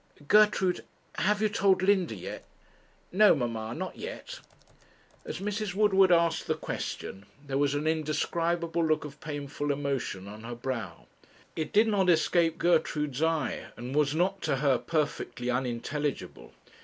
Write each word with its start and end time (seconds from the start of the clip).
Gertrude, 0.27 0.83
have 1.19 1.43
you 1.43 1.49
told 1.49 1.83
Linda 1.83 2.15
yet?' 2.15 2.43
'No, 3.11 3.35
mamma, 3.35 3.75
not 3.75 3.97
yet.' 3.97 4.39
As 5.25 5.37
Mrs. 5.37 5.75
Woodward 5.75 6.11
asked 6.11 6.47
the 6.47 6.55
question, 6.55 7.27
there 7.45 7.59
was 7.59 7.75
an 7.75 7.85
indescribable 7.85 8.83
look 8.83 9.05
of 9.05 9.19
painful 9.21 9.71
emotion 9.71 10.27
on 10.27 10.41
her 10.43 10.55
brow. 10.55 11.05
It 11.55 11.71
did 11.71 11.87
not 11.87 12.09
escape 12.09 12.57
Gertrude's 12.57 13.21
eye, 13.21 13.65
and 13.77 13.93
was 13.95 14.15
not 14.15 14.41
to 14.41 14.55
her 14.55 14.79
perfectly 14.79 15.51
unintelligible. 15.51 16.51